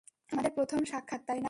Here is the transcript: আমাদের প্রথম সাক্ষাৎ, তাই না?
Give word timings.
আমাদের 0.31 0.51
প্রথম 0.51 0.79
সাক্ষাৎ, 0.83 1.21
তাই 1.27 1.35
না? 1.35 1.39